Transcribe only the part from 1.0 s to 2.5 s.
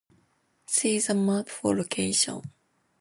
map for location.